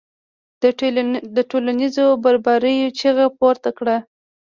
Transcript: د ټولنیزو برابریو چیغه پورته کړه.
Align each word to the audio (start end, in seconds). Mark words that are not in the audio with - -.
د 1.35 1.37
ټولنیزو 1.51 2.05
برابریو 2.23 2.95
چیغه 2.99 3.25
پورته 3.37 3.69
کړه. 3.77 3.97